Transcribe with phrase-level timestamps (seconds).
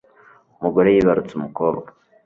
[0.57, 1.89] Umugore yibarutse umukobwa